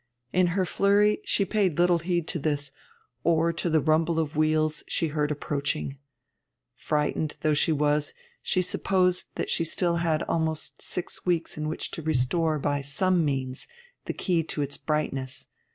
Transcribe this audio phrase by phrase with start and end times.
[0.33, 2.71] In her flurry she paid little heed to this,
[3.23, 5.99] or to the rumble of wheels she heard approaching.
[6.73, 11.91] Frightened though she was, she supposed that she had still almost six weeks in which
[11.91, 13.67] to restore by some means
[14.05, 15.45] the key to its brightness.